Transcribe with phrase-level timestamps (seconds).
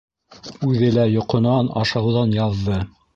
[0.67, 2.79] Үҙе лә йоҡонан, ашауҙан яҙҙы.